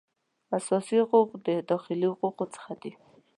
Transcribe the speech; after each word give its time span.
اساسي 0.57 0.97
حقوق 1.03 1.29
د 1.47 1.49
داخلي 1.69 2.07
حقوقو 2.13 2.45
څخه 2.55 2.73
دي 2.81 2.91